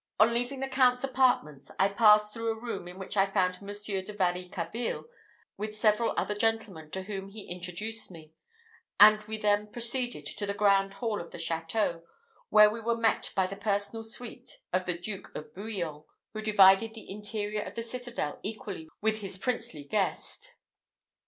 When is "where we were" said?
12.49-12.97